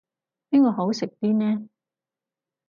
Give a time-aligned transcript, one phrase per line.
[0.49, 1.69] 邊個好食啲呢